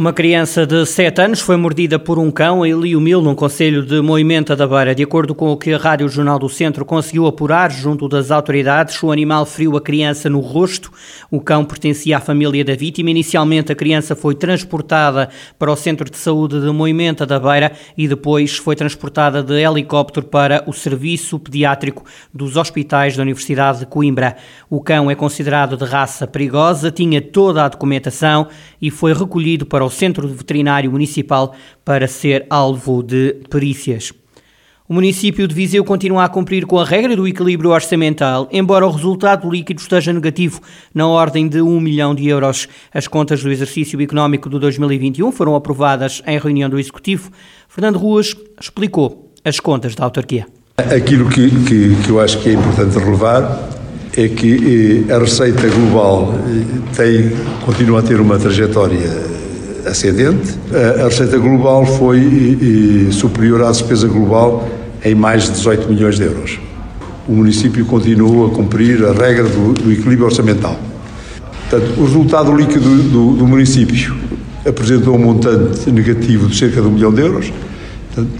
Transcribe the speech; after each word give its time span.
Uma 0.00 0.14
criança 0.14 0.66
de 0.66 0.86
7 0.86 1.20
anos 1.20 1.40
foi 1.40 1.58
mordida 1.58 1.98
por 1.98 2.18
um 2.18 2.30
cão 2.30 2.64
em 2.64 2.72
Lio 2.72 2.98
Mil, 2.98 3.20
num 3.20 3.34
concelho 3.34 3.84
de 3.84 4.00
Moimenta 4.00 4.56
da 4.56 4.66
Beira. 4.66 4.94
De 4.94 5.02
acordo 5.02 5.34
com 5.34 5.52
o 5.52 5.58
que 5.58 5.74
a 5.74 5.76
Rádio 5.76 6.08
Jornal 6.08 6.38
do 6.38 6.48
Centro 6.48 6.86
conseguiu 6.86 7.26
apurar 7.26 7.70
junto 7.70 8.08
das 8.08 8.30
autoridades, 8.30 9.02
o 9.02 9.12
animal 9.12 9.44
feriu 9.44 9.76
a 9.76 9.80
criança 9.82 10.30
no 10.30 10.40
rosto. 10.40 10.90
O 11.30 11.38
cão 11.38 11.66
pertencia 11.66 12.16
à 12.16 12.20
família 12.20 12.64
da 12.64 12.74
vítima. 12.74 13.10
Inicialmente, 13.10 13.72
a 13.72 13.74
criança 13.74 14.16
foi 14.16 14.34
transportada 14.34 15.28
para 15.58 15.70
o 15.70 15.76
Centro 15.76 16.08
de 16.08 16.16
Saúde 16.16 16.58
de 16.62 16.70
Moimenta 16.70 17.26
da 17.26 17.38
Beira 17.38 17.72
e 17.94 18.08
depois 18.08 18.56
foi 18.56 18.74
transportada 18.74 19.42
de 19.42 19.60
helicóptero 19.60 20.24
para 20.24 20.64
o 20.66 20.72
Serviço 20.72 21.38
Pediátrico 21.38 22.06
dos 22.32 22.56
Hospitais 22.56 23.18
da 23.18 23.22
Universidade 23.22 23.80
de 23.80 23.86
Coimbra. 23.86 24.34
O 24.70 24.80
cão 24.80 25.10
é 25.10 25.14
considerado 25.14 25.76
de 25.76 25.84
raça 25.84 26.26
perigosa, 26.26 26.90
tinha 26.90 27.20
toda 27.20 27.66
a 27.66 27.68
documentação 27.68 28.48
e 28.80 28.90
foi 28.90 29.12
recolhido 29.12 29.66
para 29.66 29.84
o 29.84 29.89
Centro 29.90 30.28
Veterinário 30.28 30.90
Municipal 30.90 31.54
para 31.84 32.06
ser 32.06 32.46
alvo 32.48 33.02
de 33.02 33.36
perícias. 33.50 34.12
O 34.90 34.92
município 34.92 35.46
de 35.46 35.54
Viseu 35.54 35.84
continua 35.84 36.24
a 36.24 36.28
cumprir 36.28 36.66
com 36.66 36.76
a 36.76 36.84
regra 36.84 37.14
do 37.14 37.28
equilíbrio 37.28 37.70
orçamental, 37.70 38.48
embora 38.50 38.84
o 38.84 38.90
resultado 38.90 39.48
líquido 39.48 39.80
esteja 39.80 40.12
negativo, 40.12 40.60
na 40.92 41.06
ordem 41.06 41.46
de 41.46 41.62
1 41.62 41.80
milhão 41.80 42.12
de 42.12 42.26
euros. 42.26 42.66
As 42.92 43.06
contas 43.06 43.40
do 43.40 43.52
exercício 43.52 44.00
económico 44.00 44.50
de 44.50 44.58
2021 44.58 45.30
foram 45.30 45.54
aprovadas 45.54 46.20
em 46.26 46.36
reunião 46.40 46.68
do 46.68 46.76
Executivo. 46.76 47.30
Fernando 47.68 47.98
Ruas 47.98 48.34
explicou 48.60 49.32
as 49.44 49.60
contas 49.60 49.94
da 49.94 50.02
autarquia. 50.02 50.48
Aquilo 50.76 51.28
que, 51.28 51.50
que, 51.50 52.02
que 52.02 52.10
eu 52.10 52.20
acho 52.20 52.40
que 52.40 52.48
é 52.48 52.54
importante 52.54 52.98
relevar 52.98 53.70
é 54.16 54.26
que 54.26 55.06
eh, 55.08 55.14
a 55.14 55.20
receita 55.20 55.68
global 55.68 56.34
eh, 56.34 56.96
tem, 56.96 57.30
continua 57.64 58.00
a 58.00 58.02
ter 58.02 58.20
uma 58.20 58.40
trajetória 58.40 59.08
ascendente. 59.86 60.54
A 61.00 61.04
receita 61.04 61.38
global 61.38 61.84
foi 61.84 63.08
superior 63.12 63.62
à 63.62 63.70
despesa 63.70 64.08
global 64.08 64.68
em 65.04 65.14
mais 65.14 65.44
de 65.44 65.52
18 65.52 65.88
milhões 65.88 66.16
de 66.16 66.24
euros. 66.24 66.58
O 67.28 67.32
município 67.32 67.84
continua 67.86 68.48
a 68.48 68.50
cumprir 68.50 69.04
a 69.04 69.12
regra 69.12 69.44
do, 69.44 69.72
do 69.72 69.92
equilíbrio 69.92 70.24
orçamental. 70.24 70.78
Portanto, 71.68 72.00
o 72.00 72.04
resultado 72.04 72.54
líquido 72.54 72.88
do, 73.04 73.36
do, 73.36 73.46
município 73.46 74.16
apresentou 74.66 75.14
um 75.14 75.18
montante 75.18 75.90
negativo 75.90 76.48
de 76.48 76.56
cerca 76.56 76.80
de 76.80 76.88
um 76.88 76.90
milhão 76.90 77.12
de 77.12 77.22
euros. 77.22 77.52
Portanto, 78.12 78.32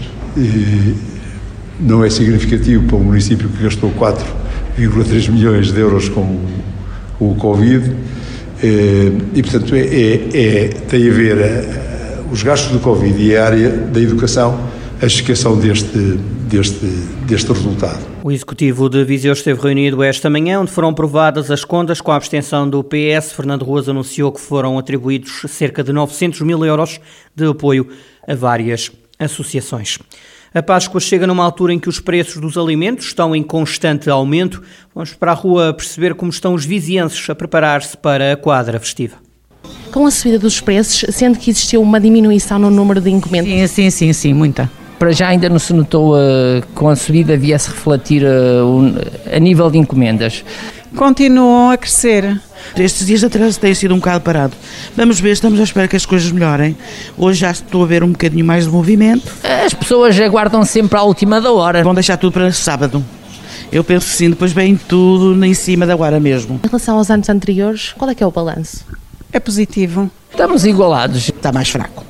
não 1.79 2.03
é 2.03 2.09
significativo 2.09 2.83
para 2.83 2.97
um 2.97 3.03
município 3.03 3.47
que 3.47 3.63
gastou 3.63 3.91
4,3 3.91 5.29
milhões 5.31 5.71
de 5.71 5.79
euros 5.79 6.09
com 6.09 6.39
o 7.19 7.35
Covid 7.35 7.95
e, 8.63 9.41
portanto, 9.41 9.75
é, 9.75 9.79
é, 9.79 10.63
é, 10.63 10.67
tem 10.67 11.09
a 11.09 11.13
ver 11.13 11.37
eh, 11.37 12.19
os 12.31 12.43
gastos 12.43 12.71
do 12.71 12.79
Covid 12.79 13.21
e 13.21 13.35
a 13.35 13.45
área 13.45 13.69
da 13.69 13.99
educação 13.99 14.69
a 15.01 15.05
explicação 15.07 15.57
deste, 15.57 15.97
deste, 16.47 16.85
deste 17.25 17.51
resultado. 17.51 18.05
O 18.23 18.31
Executivo 18.31 18.87
de 18.87 19.03
Viseu 19.03 19.33
esteve 19.33 19.59
reunido 19.59 20.03
esta 20.03 20.29
manhã, 20.29 20.59
onde 20.59 20.69
foram 20.69 20.89
aprovadas 20.89 21.49
as 21.49 21.65
contas 21.65 21.99
com 21.99 22.11
a 22.11 22.15
abstenção 22.15 22.69
do 22.69 22.83
PS. 22.83 23.31
Fernando 23.31 23.63
Ruas 23.63 23.89
anunciou 23.89 24.31
que 24.31 24.39
foram 24.39 24.77
atribuídos 24.77 25.41
cerca 25.47 25.83
de 25.83 25.91
900 25.91 26.41
mil 26.41 26.63
euros 26.63 26.99
de 27.35 27.47
apoio 27.47 27.87
a 28.27 28.35
várias 28.35 28.91
associações. 29.21 29.99
A 30.53 30.61
Páscoa 30.61 30.99
chega 30.99 31.25
numa 31.25 31.45
altura 31.45 31.73
em 31.73 31.79
que 31.79 31.87
os 31.87 31.99
preços 32.01 32.41
dos 32.41 32.57
alimentos 32.57 33.05
estão 33.05 33.33
em 33.33 33.41
constante 33.41 34.09
aumento. 34.09 34.61
Vamos 34.93 35.13
para 35.13 35.31
a 35.31 35.35
rua 35.35 35.73
perceber 35.73 36.13
como 36.13 36.29
estão 36.29 36.53
os 36.53 36.65
vizienses 36.65 37.29
a 37.29 37.35
preparar-se 37.35 37.95
para 37.95 38.33
a 38.33 38.37
quadra 38.37 38.77
festiva. 38.79 39.15
Com 39.93 40.05
a 40.05 40.11
subida 40.11 40.39
dos 40.39 40.59
preços, 40.59 41.15
sendo 41.15 41.37
que 41.37 41.51
existiu 41.51 41.81
uma 41.81 41.99
diminuição 41.99 42.59
no 42.59 42.69
número 42.69 42.99
de 42.99 43.09
encomendas? 43.09 43.49
Sim, 43.49 43.67
sim, 43.67 43.89
sim, 43.89 44.13
sim 44.13 44.33
muita. 44.33 44.69
Para 45.01 45.13
já 45.13 45.29
ainda 45.29 45.49
não 45.49 45.57
se 45.57 45.73
notou 45.73 46.13
uh, 46.13 46.61
com 46.75 46.87
a 46.87 46.95
subida 46.95 47.35
viesse 47.35 47.71
refletir 47.71 48.21
uh, 48.21 49.35
a 49.35 49.39
nível 49.39 49.67
de 49.71 49.79
encomendas. 49.79 50.45
Continuam 50.95 51.71
a 51.71 51.77
crescer 51.77 52.39
estes 52.77 53.07
dias 53.07 53.23
atrás 53.23 53.57
tem 53.57 53.73
sido 53.73 53.95
um 53.95 53.97
bocado 53.97 54.21
parado. 54.21 54.53
Vamos 54.95 55.19
ver, 55.19 55.31
estamos 55.31 55.59
à 55.59 55.63
espera 55.63 55.87
que 55.87 55.95
as 55.95 56.05
coisas 56.05 56.31
melhorem. 56.31 56.77
Hoje 57.17 57.39
já 57.39 57.49
estou 57.49 57.81
a 57.81 57.87
ver 57.87 58.03
um 58.03 58.11
bocadinho 58.11 58.45
mais 58.45 58.65
de 58.65 58.69
movimento. 58.69 59.27
As 59.65 59.73
pessoas 59.73 60.19
aguardam 60.19 60.63
sempre 60.63 60.95
à 60.99 61.01
última 61.01 61.41
da 61.41 61.51
hora. 61.51 61.83
Vão 61.83 61.95
deixar 61.95 62.17
tudo 62.17 62.33
para 62.33 62.51
sábado. 62.51 63.03
Eu 63.71 63.83
penso 63.83 64.05
que 64.05 64.13
sim, 64.13 64.29
depois 64.29 64.53
vem 64.53 64.75
tudo 64.77 65.43
em 65.43 65.55
cima 65.55 65.83
da 65.87 65.95
hora 65.95 66.19
mesmo. 66.19 66.59
Em 66.63 66.67
relação 66.67 66.99
aos 66.99 67.09
anos 67.09 67.27
anteriores, 67.27 67.91
qual 67.97 68.11
é 68.11 68.13
que 68.13 68.23
é 68.23 68.27
o 68.27 68.29
balanço? 68.29 68.85
É 69.33 69.39
positivo. 69.39 70.11
Estamos 70.29 70.63
igualados. 70.63 71.27
Está 71.27 71.51
mais 71.51 71.69
fraco. 71.69 72.05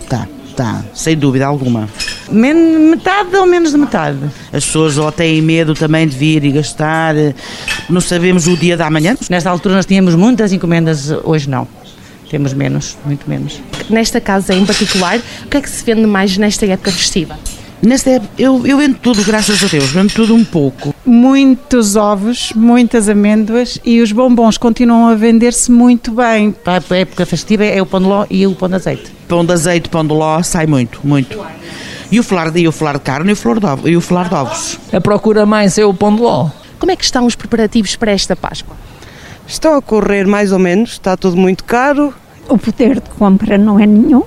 Está, 0.00 0.28
está, 0.60 0.84
sem 0.94 1.16
dúvida 1.16 1.46
alguma. 1.46 1.88
Men 2.30 2.54
metade 2.90 3.34
ou 3.36 3.46
menos 3.46 3.72
de 3.72 3.78
metade. 3.78 4.18
As 4.52 4.64
pessoas 4.64 4.98
ou 4.98 5.10
têm 5.10 5.40
medo 5.40 5.74
também 5.74 6.06
de 6.06 6.16
vir 6.16 6.44
e 6.44 6.52
gastar, 6.52 7.14
não 7.88 8.00
sabemos 8.00 8.46
o 8.46 8.56
dia 8.56 8.76
da 8.76 8.90
manhã. 8.90 9.16
Nesta 9.28 9.50
altura 9.50 9.76
nós 9.76 9.86
tínhamos 9.86 10.14
muitas 10.14 10.52
encomendas, 10.52 11.10
hoje 11.24 11.48
não. 11.48 11.66
Temos 12.30 12.52
menos, 12.52 12.96
muito 13.04 13.28
menos. 13.28 13.60
Nesta 13.88 14.20
casa 14.20 14.54
em 14.54 14.64
particular, 14.64 15.18
o 15.18 15.48
que 15.48 15.56
é 15.56 15.60
que 15.60 15.68
se 15.68 15.84
vende 15.84 16.06
mais 16.06 16.36
nesta 16.36 16.64
época 16.66 16.92
festiva? 16.92 17.36
Nesta 17.82 18.10
época, 18.10 18.30
eu, 18.38 18.64
eu 18.66 18.76
vendo 18.76 18.98
tudo, 18.98 19.24
graças 19.24 19.64
a 19.64 19.66
Deus, 19.66 19.90
vendo 19.90 20.12
tudo 20.12 20.34
um 20.34 20.44
pouco. 20.44 20.94
Muitos 21.04 21.96
ovos, 21.96 22.52
muitas 22.54 23.08
amêndoas 23.08 23.80
e 23.82 24.02
os 24.02 24.12
bombons 24.12 24.58
continuam 24.58 25.08
a 25.08 25.14
vender-se 25.14 25.72
muito 25.72 26.12
bem. 26.12 26.52
Para 26.52 26.84
a 26.90 26.96
época 26.98 27.24
festiva 27.24 27.64
é 27.64 27.80
o 27.80 27.86
pão 27.86 28.00
de 28.00 28.06
ló 28.06 28.26
e 28.28 28.46
o 28.46 28.54
pão 28.54 28.68
de 28.68 28.74
azeite. 28.74 29.19
Pão 29.30 29.44
de 29.44 29.52
azeite, 29.52 29.88
pão 29.88 30.04
de 30.04 30.12
ló, 30.12 30.42
sai 30.42 30.66
muito, 30.66 31.00
muito. 31.04 31.38
E 32.10 32.18
o 32.18 32.22
falar 32.24 32.50
de, 32.50 32.62
e 32.62 32.66
o 32.66 32.72
falar 32.72 32.94
de 32.94 32.98
carne 32.98 33.30
e 33.30 33.32
o 33.32 33.36
falar 33.36 33.60
de, 33.60 33.66
ovos, 33.66 33.88
e 33.88 33.96
o 33.96 34.00
falar 34.00 34.28
de 34.28 34.34
ovos. 34.34 34.80
A 34.92 35.00
procura 35.00 35.46
mais 35.46 35.78
é 35.78 35.84
o 35.84 35.94
pão 35.94 36.16
de 36.16 36.20
ló. 36.20 36.50
Como 36.80 36.90
é 36.90 36.96
que 36.96 37.04
estão 37.04 37.24
os 37.26 37.36
preparativos 37.36 37.94
para 37.94 38.10
esta 38.10 38.34
Páscoa? 38.34 38.74
Estão 39.46 39.76
a 39.76 39.80
correr 39.80 40.26
mais 40.26 40.50
ou 40.50 40.58
menos, 40.58 40.90
está 40.90 41.16
tudo 41.16 41.36
muito 41.36 41.62
caro. 41.62 42.12
O 42.48 42.58
poder 42.58 43.00
de 43.00 43.08
compra 43.10 43.56
não 43.56 43.78
é 43.78 43.86
nenhum, 43.86 44.24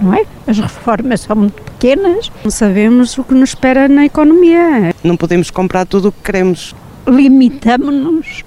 não 0.00 0.14
é? 0.14 0.24
As 0.46 0.58
reformas 0.58 1.20
são 1.20 1.36
muito 1.36 1.60
pequenas, 1.60 2.32
não 2.42 2.50
sabemos 2.50 3.18
o 3.18 3.24
que 3.24 3.34
nos 3.34 3.50
espera 3.50 3.86
na 3.86 4.06
economia. 4.06 4.94
Não 5.04 5.14
podemos 5.14 5.50
comprar 5.50 5.84
tudo 5.84 6.08
o 6.08 6.12
que 6.12 6.22
queremos. 6.22 6.74
Limitamos-nos 7.06 8.44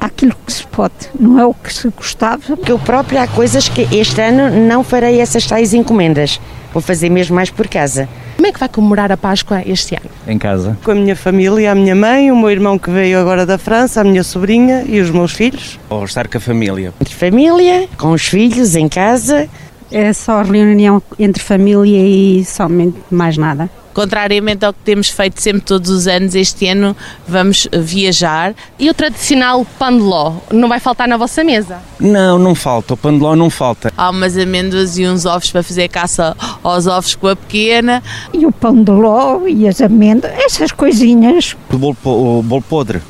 àquilo 0.00 0.34
que 0.46 0.52
se 0.52 0.66
pode, 0.66 0.94
não 1.18 1.38
é 1.38 1.44
o 1.44 1.54
que 1.54 1.72
se 1.72 1.88
gostava. 1.88 2.56
Que 2.56 2.72
eu 2.72 2.78
próprio 2.78 3.20
há 3.20 3.26
coisas 3.26 3.68
que 3.68 3.82
este 3.94 4.20
ano 4.20 4.66
não 4.66 4.82
farei 4.82 5.20
essas 5.20 5.46
tais 5.46 5.74
encomendas, 5.74 6.40
vou 6.72 6.80
fazer 6.80 7.10
mesmo 7.10 7.36
mais 7.36 7.50
por 7.50 7.68
casa. 7.68 8.08
Como 8.36 8.46
é 8.46 8.52
que 8.52 8.58
vai 8.58 8.68
comemorar 8.70 9.12
a 9.12 9.18
Páscoa 9.18 9.62
este 9.66 9.94
ano? 9.94 10.08
Em 10.26 10.38
casa. 10.38 10.78
Com 10.82 10.92
a 10.92 10.94
minha 10.94 11.14
família, 11.14 11.72
a 11.72 11.74
minha 11.74 11.94
mãe, 11.94 12.32
o 12.32 12.36
meu 12.36 12.50
irmão 12.50 12.78
que 12.78 12.90
veio 12.90 13.20
agora 13.20 13.44
da 13.44 13.58
França, 13.58 14.00
a 14.00 14.04
minha 14.04 14.24
sobrinha 14.24 14.82
e 14.88 14.98
os 14.98 15.10
meus 15.10 15.32
filhos. 15.32 15.78
Ou 15.90 16.04
estar 16.04 16.26
com 16.26 16.38
a 16.38 16.40
família. 16.40 16.94
Entre 16.98 17.14
família, 17.14 17.86
com 17.98 18.12
os 18.12 18.26
filhos, 18.26 18.74
em 18.76 18.88
casa. 18.88 19.46
É 19.90 20.12
só 20.12 20.42
reunião 20.42 21.02
entre 21.18 21.42
família 21.42 21.98
e 21.98 22.44
somente 22.44 22.96
mais 23.10 23.36
nada. 23.36 23.68
Contrariamente 23.92 24.64
ao 24.64 24.72
que 24.72 24.78
temos 24.84 25.08
feito 25.08 25.42
sempre 25.42 25.62
todos 25.62 25.90
os 25.90 26.06
anos, 26.06 26.36
este 26.36 26.68
ano 26.68 26.96
vamos 27.26 27.68
viajar. 27.72 28.54
E 28.78 28.88
o 28.88 28.94
tradicional 28.94 29.66
pão 29.78 29.96
de 29.96 30.02
ló, 30.02 30.34
não 30.52 30.68
vai 30.68 30.78
faltar 30.78 31.08
na 31.08 31.16
vossa 31.16 31.42
mesa? 31.42 31.78
Não, 31.98 32.38
não 32.38 32.54
falta, 32.54 32.94
o 32.94 32.96
pão 32.96 33.12
de 33.12 33.18
ló 33.18 33.34
não 33.34 33.50
falta. 33.50 33.92
Há 33.96 34.10
umas 34.10 34.38
amêndoas 34.38 34.96
e 34.96 35.06
uns 35.06 35.26
ovos 35.26 35.50
para 35.50 35.62
fazer 35.64 35.88
caça 35.88 36.36
aos 36.62 36.86
ovos 36.86 37.16
com 37.16 37.26
a 37.26 37.34
pequena. 37.34 38.00
E 38.32 38.46
o 38.46 38.52
pão 38.52 38.80
de 38.80 38.92
ló 38.92 39.40
e 39.48 39.66
as 39.66 39.80
amêndoas, 39.80 40.32
essas 40.38 40.70
coisinhas. 40.70 41.56
O 41.72 41.76
bolo, 41.76 41.96
o 42.38 42.42
bolo 42.44 42.62
podre. 42.62 43.02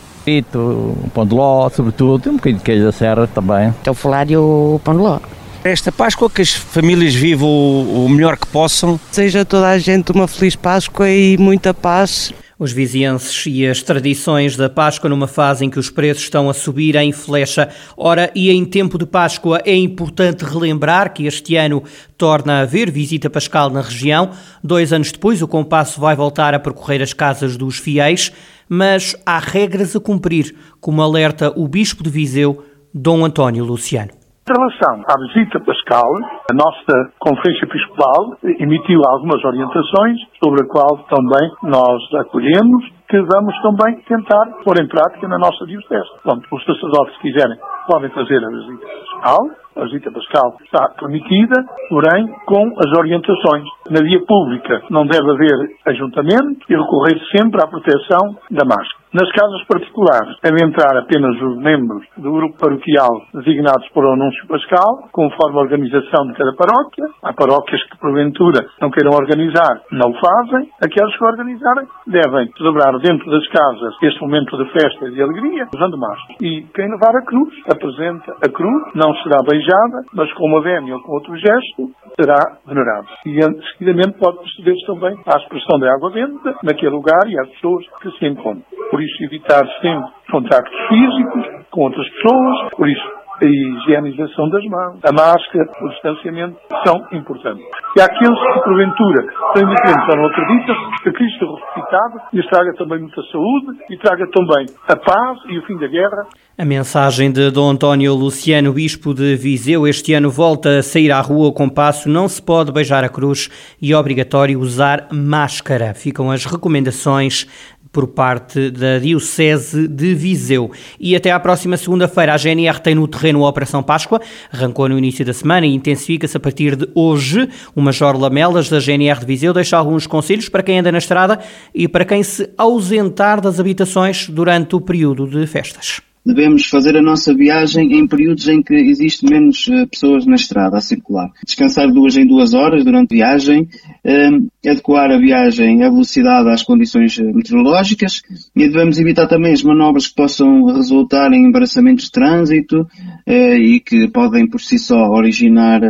O 0.55 1.11
pão 1.13 1.27
de 1.27 1.35
ló, 1.35 1.69
sobretudo, 1.69 2.31
um 2.31 2.37
bocadinho 2.37 2.59
de 2.59 2.65
queijo 2.65 2.85
da 2.85 2.93
serra 2.93 3.27
também. 3.27 3.69
Estou 3.69 3.93
a 3.93 3.95
falar 3.95 4.31
e 4.31 4.37
o 4.37 4.81
pão 4.83 4.95
de 4.95 5.03
ló. 5.03 5.19
Esta 5.63 5.93
Páscoa 5.93 6.31
que 6.31 6.41
as 6.41 6.55
famílias 6.55 7.15
vivam 7.15 7.47
o 7.51 8.09
melhor 8.09 8.39
que 8.39 8.47
possam. 8.47 8.99
Seja 9.13 9.45
toda 9.45 9.69
a 9.69 9.79
gente 9.79 10.11
uma 10.11 10.27
feliz 10.27 10.57
Páscoa 10.57 11.11
e 11.11 11.37
muita 11.37 11.75
paz. 11.75 12.33
Os 12.59 12.73
vizienses 12.73 13.45
e 13.47 13.67
as 13.67 13.83
tradições 13.83 14.57
da 14.57 14.71
Páscoa 14.71 15.11
numa 15.11 15.27
fase 15.27 15.63
em 15.63 15.69
que 15.69 15.79
os 15.79 15.91
preços 15.91 16.23
estão 16.25 16.49
a 16.49 16.55
subir 16.55 16.97
em 16.97 17.13
flecha. 17.13 17.69
Ora, 17.95 18.31
e 18.35 18.51
em 18.51 18.65
tempo 18.65 18.97
de 18.97 19.05
Páscoa 19.05 19.61
é 19.67 19.77
importante 19.77 20.47
relembrar 20.47 21.13
que 21.13 21.27
este 21.27 21.57
ano 21.57 21.85
torna 22.17 22.55
a 22.55 22.61
haver 22.61 22.91
visita 22.91 23.29
pascal 23.29 23.69
na 23.69 23.83
região. 23.83 24.31
Dois 24.65 24.95
anos 24.95 25.13
depois, 25.13 25.43
o 25.43 25.49
compasso 25.49 26.01
vai 26.01 26.17
voltar 26.17 26.55
a 26.55 26.59
percorrer 26.59 27.03
as 27.03 27.13
casas 27.13 27.59
dos 27.59 27.77
fiéis, 27.77 28.33
mas 28.67 29.15
há 29.27 29.39
regras 29.39 29.95
a 29.95 30.01
cumprir, 30.01 30.55
como 30.81 31.03
alerta 31.03 31.53
o 31.55 31.69
Bispo 31.69 32.03
de 32.03 32.09
Viseu, 32.09 32.65
Dom 32.95 33.27
António 33.27 33.63
Luciano. 33.63 34.20
Relação 34.51 35.05
à 35.07 35.15
visita 35.29 35.61
pascal, 35.61 36.11
a 36.51 36.53
nossa 36.53 37.13
Conferência 37.21 37.67
Episcopal 37.67 38.35
emitiu 38.59 39.01
algumas 39.07 39.45
orientações 39.45 40.19
sobre 40.43 40.65
a 40.65 40.67
qual 40.67 40.99
também 41.09 41.49
nós 41.63 42.03
acolhemos 42.19 43.00
que 43.11 43.21
vamos 43.23 43.55
também 43.61 44.01
tentar 44.07 44.63
pôr 44.63 44.81
em 44.81 44.87
prática 44.87 45.27
na 45.27 45.37
nossa 45.37 45.67
diocese. 45.67 46.09
Pronto, 46.23 46.47
os 46.53 46.65
sacerdotes, 46.65 47.15
se 47.17 47.21
quiserem, 47.23 47.59
podem 47.89 48.09
fazer 48.11 48.39
a 48.39 48.49
visita 48.49 48.87
pascal. 48.87 49.39
A 49.77 49.85
visita 49.85 50.11
pascal 50.11 50.57
está 50.65 50.89
permitida, 50.99 51.65
porém 51.89 52.27
com 52.45 52.75
as 52.79 52.99
orientações. 52.99 53.65
Na 53.89 54.03
via 54.03 54.21
pública 54.27 54.83
não 54.91 55.07
deve 55.07 55.31
haver 55.31 55.77
ajuntamento 55.87 56.67
e 56.69 56.77
recorrer 56.77 57.19
sempre 57.35 57.63
à 57.63 57.67
proteção 57.67 58.37
da 58.51 58.65
máscara. 58.65 59.01
Nas 59.13 59.29
casas 59.33 59.65
particulares, 59.67 60.39
deve 60.41 60.65
entrar 60.65 60.97
apenas 60.97 61.35
os 61.43 61.57
membros 61.59 62.07
do 62.17 62.31
grupo 62.31 62.57
paroquial 62.59 63.11
designados 63.35 63.89
por 63.89 64.07
anúncio 64.07 64.47
pascal, 64.47 65.09
conforme 65.11 65.59
a 65.59 65.63
organização 65.63 66.27
de 66.29 66.35
cada 66.35 66.55
paróquia. 66.55 67.07
Há 67.25 67.33
paróquias 67.33 67.83
que, 67.91 67.99
porventura, 67.99 68.67
não 68.81 68.89
queiram 68.89 69.11
organizar, 69.11 69.83
não 69.91 70.11
o 70.11 70.15
fazem. 70.15 70.71
Aqueles 70.79 71.17
que 71.17 71.25
organizarem 71.25 71.89
devem 72.07 72.53
celebrar 72.57 73.00
dentro 73.01 73.31
das 73.31 73.47
casas 73.49 73.95
este 74.03 74.21
momento 74.21 74.57
de 74.57 74.71
festa 74.73 75.09
e 75.09 75.13
de 75.13 75.23
alegria, 75.23 75.67
usando 75.75 75.99
máscara. 75.99 76.39
E 76.41 76.63
quem 76.75 76.91
levar 76.91 77.17
a 77.17 77.25
cruz, 77.25 77.55
apresenta 77.71 78.33
a 78.45 78.49
cruz, 78.49 78.93
não 78.95 79.15
será 79.23 79.39
beijada, 79.43 80.05
mas 80.15 80.33
com 80.35 80.47
uma 80.47 80.63
vénia 80.63 80.95
ou 80.95 81.03
com 81.03 81.13
outro 81.13 81.37
gesto, 81.37 81.91
será 82.19 82.59
venerada. 82.67 83.07
E, 83.27 83.41
seguidamente, 83.73 84.19
pode 84.19 84.39
proceder-se 84.39 84.87
também 84.87 85.17
à 85.27 85.39
expressão 85.39 85.79
da 85.79 85.93
água 85.95 86.11
benta 86.11 86.57
naquele 86.63 86.95
lugar 86.95 87.27
e 87.27 87.39
às 87.41 87.49
pessoas 87.51 87.85
que 88.01 88.11
se 88.19 88.27
encontram 88.27 88.65
por 88.91 89.01
isso 89.01 89.25
evitar 89.25 89.65
sempre 89.81 90.11
contactos 90.31 90.79
físicos 90.89 91.47
com 91.71 91.83
outras 91.83 92.09
pessoas, 92.11 92.71
por 92.77 92.89
isso 92.89 93.20
a 93.41 93.47
higienização 93.47 94.49
das 94.51 94.65
mãos, 94.67 95.01
a 95.03 95.13
máscara, 95.13 95.71
o 95.83 95.89
distanciamento 95.89 96.57
são 96.87 96.97
importantes. 97.13 97.65
E 97.97 98.01
aqueles 98.01 98.39
que, 98.39 98.61
porventura, 98.65 99.27
têm 99.55 99.67
diferentes 99.67 100.09
ou 100.09 100.17
não 100.17 100.27
acreditam, 100.27 100.77
que 101.03 101.13
Cristo 101.13 101.47
ressuscitado 101.47 102.21
lhes 102.33 102.47
traga 102.49 102.73
também 102.75 103.01
muita 103.01 103.23
saúde 103.33 103.79
e 103.91 103.97
traga 103.99 104.27
também 104.31 104.67
a 104.89 104.97
paz 104.97 105.39
e 105.49 105.59
o 105.59 105.67
fim 105.67 105.77
da 105.79 105.89
guerra. 105.89 106.27
A 106.59 106.65
mensagem 106.65 107.33
de 107.33 107.51
Dom 107.51 107.71
António 107.71 108.15
Luciano, 108.15 108.73
bispo 108.73 109.15
de 109.15 109.35
Viseu, 109.37 109.87
este 109.87 110.13
ano 110.13 110.31
volta 110.31 110.79
a 110.79 110.83
sair 110.83 111.11
à 111.11 111.21
rua 111.21 111.53
com 111.53 111.69
passo, 111.69 112.09
não 112.09 112.29
se 112.29 112.43
pode 112.43 112.71
beijar 112.73 113.03
a 113.03 113.09
cruz 113.09 113.49
e 113.81 113.93
é 113.93 113.97
obrigatório 113.97 114.61
usar 114.61 115.09
máscara. 115.13 115.95
Ficam 115.95 116.31
as 116.31 116.45
recomendações 116.45 117.47
por 117.93 118.09
parte 118.09 118.71
da 118.71 118.99
Diocese 118.99 119.89
de 119.89 120.15
Viseu. 120.15 120.71
E 120.99 121.17
até 121.17 121.31
à 121.31 121.41
próxima 121.41 121.77
segunda-feira, 121.77 122.35
a 122.35 122.37
GNR 122.37 122.81
tem 122.81 122.95
no 122.95 123.09
terreno 123.09 123.45
a 123.45 123.49
Operação 123.49 123.83
Páscoa, 123.83 124.21
arrancou 124.53 124.89
no 124.89 124.99
início 124.99 125.25
da 125.25 125.33
semana 125.33 125.67
e 125.67 125.75
intensifica-se 125.75 126.37
a 126.37 126.41
partir 126.41 126.77
de 126.77 126.89
hoje. 126.95 127.49
O 127.75 127.81
Major 127.81 128.17
Lamelas, 128.17 128.69
da 128.69 128.79
GNR 128.79 129.21
de 129.21 129.27
Viseu, 129.27 129.53
deixa 129.53 129.77
alguns 129.77 130.07
conselhos 130.07 130.49
para 130.49 130.63
quem 130.63 130.79
anda 130.79 130.93
na 130.93 130.99
estrada 130.99 131.41
e 131.75 131.89
para 131.89 132.05
quem 132.05 132.23
se 132.23 132.49
ausentar 132.57 133.41
das 133.41 133.59
habitações 133.59 134.29
durante 134.29 134.77
o 134.77 134.81
período 134.81 135.27
de 135.27 135.47
festas 135.47 136.01
devemos 136.25 136.67
fazer 136.67 136.97
a 136.97 137.03
nossa 137.03 137.35
viagem 137.35 137.99
em 137.99 138.07
períodos 138.07 138.47
em 138.49 138.63
que 138.63 138.75
existe 138.75 139.25
menos 139.25 139.67
uh, 139.69 139.87
pessoas 139.89 140.27
na 140.27 140.35
estrada 140.35 140.77
a 140.77 140.81
circular. 140.81 141.31
Descansar 141.45 141.91
duas 141.91 142.17
em 142.17 142.27
duas 142.27 142.55
horas 142.55 142.85
durante 142.85 143.15
a 143.15 143.17
viagem, 143.17 143.63
uh, 143.63 144.69
adequar 144.69 145.11
a 145.11 145.19
viagem, 145.19 145.83
a 145.83 145.91
velocidade 145.91 146.49
às 146.51 146.63
condições 146.63 147.19
eh, 147.19 147.23
meteorológicas 147.23 148.23
e 148.55 148.69
devemos 148.69 148.99
evitar 148.99 149.27
também 149.27 149.53
as 149.53 149.63
manobras 149.63 150.09
que 150.09 150.15
possam 150.15 150.67
resultar 150.67 151.33
em 151.33 151.47
embaraçamentos 151.47 152.07
de 152.07 152.13
trânsito 152.13 152.83
uh, 152.83 153.33
e 153.33 153.81
que 153.81 154.09
podem 154.09 154.47
por 154.47 154.61
si 154.61 154.79
só 154.79 155.09
originar 155.11 155.81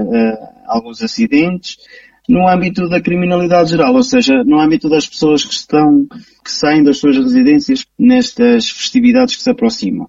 alguns 0.66 1.02
acidentes 1.02 1.76
no 2.30 2.48
âmbito 2.48 2.88
da 2.88 3.00
criminalidade 3.00 3.70
geral, 3.70 3.92
ou 3.92 4.04
seja, 4.04 4.44
no 4.44 4.60
âmbito 4.60 4.88
das 4.88 5.04
pessoas 5.04 5.44
que 5.44 5.52
estão, 5.52 6.06
que 6.44 6.50
saem 6.50 6.84
das 6.84 6.98
suas 6.98 7.16
residências 7.16 7.84
nestas 7.98 8.70
festividades 8.70 9.34
que 9.34 9.42
se 9.42 9.50
aproximam. 9.50 10.06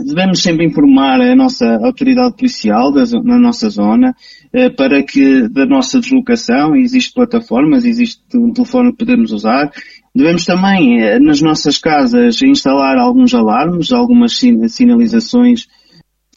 Devemos 0.00 0.42
sempre 0.42 0.66
informar 0.66 1.20
a 1.20 1.36
nossa 1.36 1.76
autoridade 1.76 2.34
policial 2.36 2.90
da, 2.90 3.04
na 3.22 3.38
nossa 3.38 3.70
zona 3.70 4.16
eh, 4.52 4.68
para 4.68 5.00
que 5.04 5.48
da 5.48 5.64
nossa 5.64 6.00
deslocação, 6.00 6.74
existem 6.74 7.14
plataformas, 7.14 7.84
existe 7.84 8.20
um 8.36 8.52
telefone 8.52 8.90
que 8.90 8.98
podemos 8.98 9.30
usar. 9.30 9.70
Devemos 10.12 10.44
também, 10.44 11.00
eh, 11.00 11.20
nas 11.20 11.40
nossas 11.40 11.78
casas, 11.78 12.42
instalar 12.42 12.96
alguns 12.98 13.32
alarmes, 13.32 13.92
algumas 13.92 14.36
sinalizações, 14.68 15.68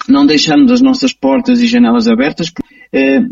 não 0.07 0.27
deixarmos 0.27 0.71
as 0.71 0.81
nossas 0.81 1.11
portas 1.11 1.59
e 1.59 1.65
janelas 1.65 2.07
abertas, 2.07 2.51
eh, 2.71 2.76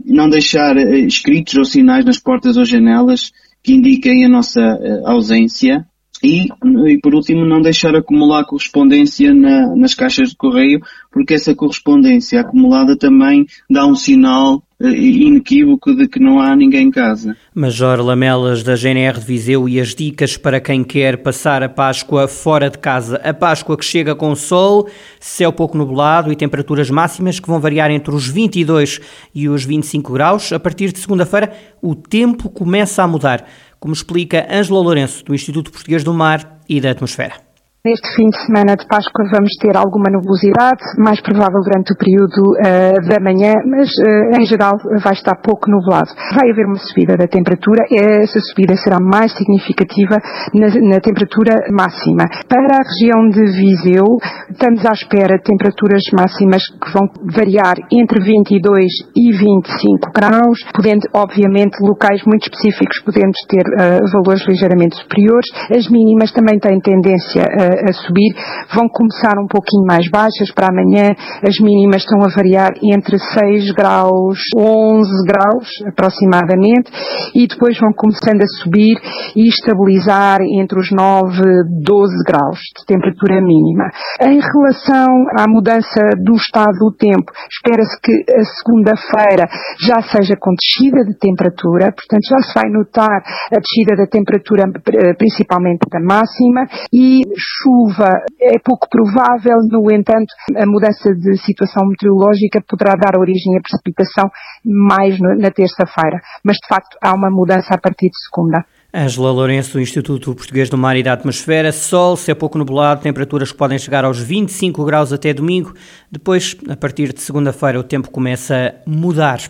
não 0.06 0.30
deixar 0.30 0.78
eh, 0.78 1.00
escritos 1.00 1.56
ou 1.56 1.66
sinais 1.66 2.06
nas 2.06 2.20
portas 2.20 2.58
ou 2.58 2.66
janelas 2.66 3.32
que 3.64 3.74
indiquem 3.74 4.26
a 4.26 4.30
nossa 4.30 4.62
eh, 4.62 5.02
ausência 5.06 5.86
e, 6.24 6.48
e, 6.88 6.98
por 7.00 7.14
último, 7.14 7.46
não 7.46 7.62
deixar 7.62 7.96
acumular 7.96 8.46
correspondência 8.46 9.34
na, 9.34 9.76
nas 9.76 9.94
caixas 9.94 10.30
de 10.30 10.36
correio, 10.36 10.80
porque 11.12 11.34
essa 11.34 11.54
correspondência 11.54 12.42
acumulada 12.42 12.98
também 12.98 13.46
dá 13.70 13.86
um 13.86 13.96
sinal 13.96 14.64
uh, 14.80 14.88
inequívoco 14.88 15.96
de 15.96 16.08
que 16.08 16.20
não 16.20 16.40
há 16.40 16.56
ninguém 16.56 16.88
em 16.88 16.92
casa. 16.92 17.36
Major 17.54 18.00
Lamelas 18.02 18.64
da 18.64 18.76
GNR 18.76 19.20
de 19.20 19.26
Viseu 19.26 19.68
e 19.68 19.80
as 19.80 19.94
dicas 19.94 20.38
para 20.38 20.62
quem 20.62 20.84
quer 20.84 21.18
passar 21.18 21.62
a 21.64 21.70
Páscoa 21.70 22.28
fora 22.28 22.70
de 22.70 22.78
casa. 22.78 23.18
A 23.18 23.34
Páscoa 23.34 23.78
que 23.78 23.86
chega 23.86 24.16
com 24.16 24.36
sol, 24.36 24.88
céu 25.20 25.52
pouco 25.52 25.78
nublado 25.78 26.32
e 26.32 26.36
temperaturas 26.36 26.90
máximas 26.90 27.40
que 27.40 27.48
vão 27.48 27.60
variar 27.60 27.92
entre 27.92 28.14
os 28.14 28.28
22 28.28 29.02
e 29.34 29.50
os 29.50 29.66
25 29.66 30.14
graus. 30.14 30.54
A 30.54 30.60
partir 30.60 30.92
de 30.92 31.00
segunda-feira, 31.00 31.54
o 31.82 31.94
tempo 31.94 32.50
começa 32.50 33.04
a 33.04 33.08
mudar 33.08 33.46
como 33.86 33.94
explica 33.94 34.48
Ângela 34.50 34.80
Lourenço, 34.80 35.24
do 35.24 35.36
Instituto 35.36 35.72
Português 35.72 36.04
do 36.04 36.12
Mar 36.12 36.60
e 36.68 36.82
da 36.82 36.90
Atmosfera. 36.90 37.45
Neste 37.86 38.16
fim 38.16 38.26
de 38.34 38.38
semana 38.48 38.74
de 38.76 38.82
Páscoa 38.88 39.30
vamos 39.30 39.54
ter 39.62 39.78
alguma 39.78 40.10
nubosidade, 40.10 40.82
mais 40.98 41.22
provável 41.22 41.62
durante 41.62 41.94
o 41.94 41.98
período 42.02 42.42
uh, 42.58 42.98
da 43.06 43.22
manhã, 43.22 43.54
mas 43.62 43.94
uh, 44.02 44.42
em 44.42 44.46
geral 44.50 44.74
vai 45.06 45.14
estar 45.14 45.38
pouco 45.38 45.70
nublado. 45.70 46.10
Vai 46.34 46.50
haver 46.50 46.66
uma 46.66 46.82
subida 46.82 47.14
da 47.14 47.28
temperatura, 47.28 47.86
essa 47.94 48.40
subida 48.42 48.76
será 48.76 48.98
mais 48.98 49.38
significativa 49.38 50.18
na, 50.58 50.66
na 50.82 50.98
temperatura 50.98 51.54
máxima. 51.70 52.26
Para 52.50 52.74
a 52.74 52.82
região 52.82 53.30
de 53.30 53.54
Viseu, 53.54 54.18
estamos 54.50 54.84
à 54.84 54.90
espera 54.90 55.38
de 55.38 55.46
temperaturas 55.46 56.02
máximas 56.10 56.66
que 56.66 56.90
vão 56.90 57.06
variar 57.38 57.78
entre 57.94 58.18
22 58.18 58.82
e 59.14 59.30
25 59.30 60.10
graus, 60.10 60.58
podendo, 60.74 61.06
obviamente, 61.14 61.78
locais 61.86 62.26
muito 62.26 62.50
específicos 62.50 62.98
podendo 63.06 63.38
ter 63.46 63.62
uh, 63.62 64.02
valores 64.10 64.42
ligeiramente 64.50 64.98
superiores. 64.98 65.46
As 65.70 65.86
mínimas 65.88 66.34
também 66.34 66.58
têm 66.58 66.82
tendência 66.82 67.46
a 67.90 67.94
subir, 67.94 68.34
vão 68.74 68.88
começar 68.90 69.38
um 69.40 69.48
pouquinho 69.48 69.86
mais 69.86 70.10
baixas 70.10 70.52
para 70.54 70.68
amanhã, 70.68 71.14
as 71.48 71.60
mínimas 71.60 72.02
estão 72.02 72.22
a 72.24 72.34
variar 72.34 72.72
entre 72.82 73.18
6 73.18 73.72
graus, 73.74 74.40
11 74.56 75.10
graus 75.28 75.68
aproximadamente, 75.88 76.92
e 77.34 77.48
depois 77.48 77.78
vão 77.80 77.92
começando 77.96 78.42
a 78.42 78.64
subir 78.64 78.96
e 79.36 79.48
estabilizar 79.48 80.40
entre 80.42 80.80
os 80.80 80.92
9, 80.92 81.42
12 81.84 82.24
graus 82.26 82.60
de 82.78 82.86
temperatura 82.86 83.42
mínima. 83.42 83.90
Em 84.22 84.40
relação 84.40 85.12
à 85.40 85.46
mudança 85.48 86.02
do 86.24 86.36
estado 86.36 86.78
do 86.80 86.92
tempo, 86.96 87.32
espera-se 87.50 88.00
que 88.02 88.14
a 88.32 88.44
segunda-feira 88.64 89.48
já 89.80 90.02
seja 90.02 90.36
com 90.40 90.52
descida 90.56 91.04
de 91.04 91.18
temperatura, 91.18 91.92
portanto 91.92 92.26
já 92.30 92.40
se 92.42 92.54
vai 92.54 92.70
notar 92.70 93.22
a 93.52 93.60
descida 93.60 93.96
da 93.96 94.08
temperatura 94.08 94.64
eh, 94.64 95.14
principalmente 95.18 95.88
da 95.90 96.00
máxima 96.00 96.66
e 96.94 97.22
chuva 97.66 98.22
é 98.40 98.60
pouco 98.64 98.88
provável, 98.88 99.58
no 99.72 99.92
entanto, 99.92 100.30
a 100.56 100.66
mudança 100.68 101.10
de 101.16 101.36
situação 101.38 101.88
meteorológica 101.88 102.62
poderá 102.70 102.94
dar 102.94 103.20
origem 103.20 103.58
à 103.58 103.62
precipitação 103.62 104.30
mais 104.64 105.18
na 105.20 105.50
terça-feira. 105.50 106.22
Mas, 106.44 106.58
de 106.58 106.68
facto, 106.70 106.96
há 107.02 107.14
uma 107.14 107.32
mudança 107.32 107.74
a 107.74 107.82
partir 107.82 108.10
de 108.10 108.20
segunda. 108.30 108.64
Ângela 108.98 109.30
Lourenço, 109.30 109.74
do 109.74 109.82
Instituto 109.82 110.34
Português 110.34 110.70
do 110.70 110.78
Mar 110.78 110.96
e 110.96 111.04
da 111.04 111.12
Atmosfera. 111.12 111.74
Sol, 111.74 112.16
se 112.16 112.32
é 112.32 112.34
pouco 112.34 112.58
nublado, 112.58 113.02
temperaturas 113.02 113.52
que 113.52 113.58
podem 113.58 113.78
chegar 113.78 114.06
aos 114.06 114.20
25 114.20 114.86
graus 114.86 115.12
até 115.12 115.34
domingo. 115.34 115.74
Depois, 116.10 116.56
a 116.70 116.78
partir 116.78 117.12
de 117.12 117.20
segunda-feira, 117.20 117.78
o 117.78 117.84
tempo 117.84 118.10
começa 118.10 118.74
a 118.74 118.90
mudar. 118.90 119.42